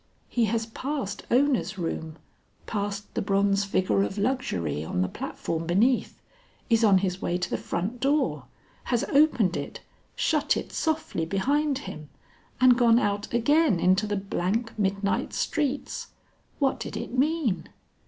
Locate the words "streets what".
15.33-16.79